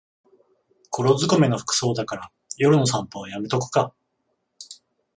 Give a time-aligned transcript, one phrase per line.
[0.89, 3.93] 黒ずくめの服装だから夜の散歩はやめとくか